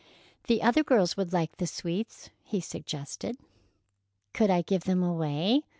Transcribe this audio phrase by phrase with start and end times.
[0.47, 3.37] "The other girls would like the sweets," he suggested.
[4.33, 5.61] "Could I give them away?"